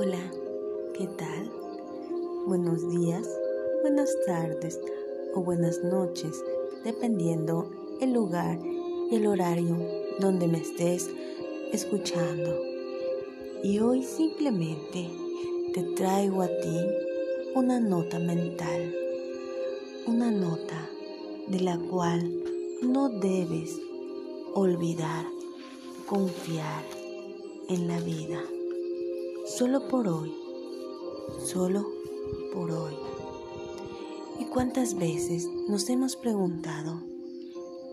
Hola, 0.00 0.30
¿qué 0.96 1.08
tal? 1.08 1.50
Buenos 2.46 2.88
días, 2.88 3.28
buenas 3.82 4.08
tardes 4.26 4.78
o 5.34 5.40
buenas 5.42 5.82
noches, 5.82 6.40
dependiendo 6.84 7.68
el 8.00 8.12
lugar 8.12 8.60
y 9.10 9.16
el 9.16 9.26
horario 9.26 9.76
donde 10.20 10.46
me 10.46 10.58
estés 10.58 11.10
escuchando. 11.72 12.62
Y 13.64 13.80
hoy 13.80 14.04
simplemente 14.04 15.10
te 15.74 15.82
traigo 15.96 16.42
a 16.42 16.46
ti 16.46 16.78
una 17.56 17.80
nota 17.80 18.20
mental, 18.20 18.94
una 20.06 20.30
nota 20.30 20.88
de 21.48 21.58
la 21.58 21.76
cual 21.76 22.40
no 22.82 23.08
debes 23.08 23.76
olvidar 24.54 25.26
confiar 26.06 26.84
en 27.68 27.88
la 27.88 27.98
vida. 27.98 28.40
Solo 29.58 29.88
por 29.88 30.06
hoy, 30.06 30.32
solo 31.44 31.84
por 32.54 32.70
hoy. 32.70 32.94
¿Y 34.38 34.44
cuántas 34.44 34.94
veces 34.94 35.50
nos 35.68 35.90
hemos 35.90 36.14
preguntado, 36.14 37.02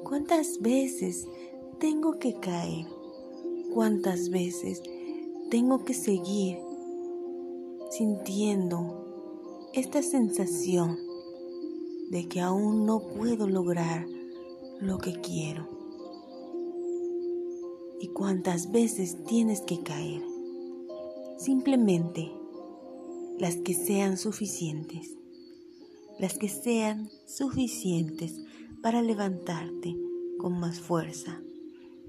cuántas 0.03 0.59
veces 0.61 1.27
tengo 1.79 2.19
que 2.19 2.35
caer? 2.39 2.85
¿Cuántas 3.73 4.29
veces 4.29 4.83
tengo 5.49 5.83
que 5.85 5.95
seguir 5.95 6.59
sintiendo 7.89 9.71
esta 9.73 10.03
sensación 10.03 10.99
de 12.11 12.27
que 12.27 12.41
aún 12.41 12.85
no 12.85 12.99
puedo 13.17 13.47
lograr 13.47 14.05
lo 14.79 14.99
que 14.99 15.19
quiero? 15.19 15.67
y 17.99 18.09
cuántas 18.09 18.71
veces 18.71 19.23
tienes 19.23 19.61
que 19.61 19.81
caer. 19.81 20.34
Simplemente 21.37 22.31
las 23.39 23.57
que 23.57 23.73
sean 23.73 24.17
suficientes. 24.17 25.17
Las 26.17 26.37
que 26.37 26.47
sean 26.47 27.09
suficientes 27.25 28.41
para 28.81 29.01
levantarte 29.01 29.97
con 30.37 30.57
más 30.59 30.79
fuerza. 30.79 31.41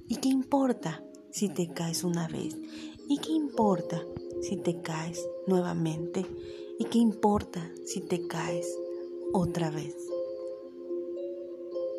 ¿Y 0.07 0.17
qué 0.17 0.29
importa 0.29 1.05
si 1.33 1.49
te 1.49 1.73
caes 1.73 2.05
una 2.05 2.29
vez? 2.29 2.57
¿Y 3.09 3.19
qué 3.19 3.33
importa 3.33 4.07
si 4.43 4.57
te 4.57 4.81
caes 4.81 5.27
nuevamente? 5.49 6.25
¿Y 6.79 6.85
qué 6.85 6.99
importa 6.99 7.69
si 7.85 8.03
te 8.03 8.29
caes 8.29 8.67
otra 9.33 9.71
vez? 9.71 9.97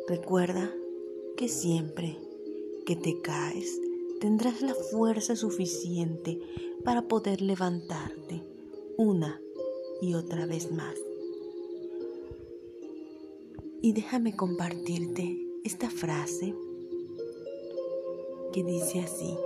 Recuerda 0.08 0.72
que 1.36 1.48
siempre 1.48 2.18
que 2.86 2.96
te 2.96 3.20
caes, 3.20 3.78
tendrás 4.20 4.62
la 4.62 4.74
fuerza 4.74 5.36
suficiente 5.36 6.40
para 6.84 7.02
poder 7.02 7.40
levantarte 7.40 8.42
una 8.96 9.40
y 10.00 10.14
otra 10.14 10.46
vez 10.46 10.72
más. 10.72 10.94
Y 13.80 13.92
déjame 13.92 14.34
compartirte 14.34 15.38
esta 15.64 15.88
frase 15.88 16.54
que 18.52 18.64
dice 18.64 19.00
así. 19.00 19.36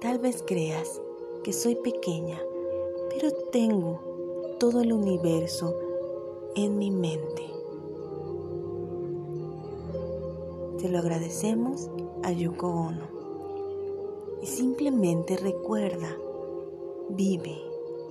Tal 0.00 0.18
vez 0.18 0.44
creas 0.46 1.00
que 1.42 1.52
soy 1.52 1.74
pequeña, 1.76 2.40
pero 3.10 3.32
tengo 3.50 4.00
todo 4.60 4.82
el 4.82 4.92
universo 4.92 5.76
en 6.54 6.78
mi 6.78 6.90
mente. 6.90 7.42
Te 10.78 10.88
lo 10.88 10.98
agradecemos 10.98 11.90
a 12.22 12.32
Yoko 12.32 12.68
Ono. 12.68 13.15
Y 14.42 14.46
simplemente 14.46 15.36
recuerda, 15.36 16.16
vive 17.10 17.56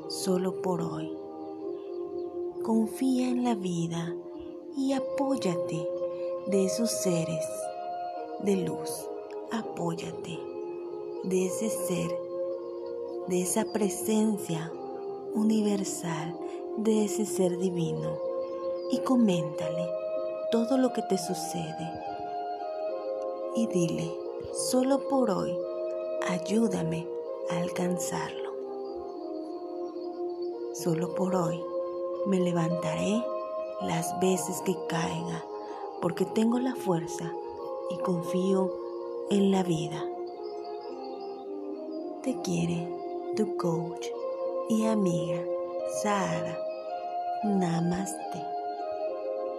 solo 0.07 0.61
por 0.61 0.81
hoy. 0.81 1.15
Confía 2.63 3.29
en 3.29 3.43
la 3.43 3.55
vida 3.55 4.15
y 4.75 4.93
apóyate 4.93 5.87
de 6.47 6.65
esos 6.65 6.91
seres 6.91 7.45
de 8.43 8.55
luz. 8.57 9.07
Apóyate 9.51 10.39
de 11.23 11.45
ese 11.45 11.69
ser, 11.69 12.09
de 13.27 13.41
esa 13.41 13.65
presencia 13.65 14.71
universal, 15.33 16.37
de 16.77 17.05
ese 17.05 17.25
ser 17.25 17.57
divino. 17.57 18.17
Y 18.91 18.99
coméntale 18.99 19.89
todo 20.51 20.77
lo 20.77 20.93
que 20.93 21.01
te 21.03 21.17
sucede 21.17 22.15
y 23.55 23.67
dile, 23.67 24.11
solo 24.53 25.07
por 25.07 25.31
hoy, 25.31 25.57
ayúdame 26.27 27.07
a 27.49 27.57
alcanzarlo. 27.57 28.51
Solo 30.73 31.13
por 31.15 31.35
hoy 31.35 31.63
me 32.25 32.39
levantaré 32.39 33.23
las 33.81 34.19
veces 34.19 34.61
que 34.65 34.75
caiga, 34.89 35.45
porque 36.01 36.25
tengo 36.25 36.59
la 36.59 36.75
fuerza 36.75 37.31
y 37.89 37.97
confío 37.99 38.71
en 39.29 39.51
la 39.51 39.63
vida. 39.63 40.03
Te 42.23 42.41
quiere 42.41 42.89
tu 43.35 43.55
coach 43.57 44.07
y 44.69 44.85
amiga 44.85 45.41
Sara. 46.01 46.57
Namaste. 47.43 48.54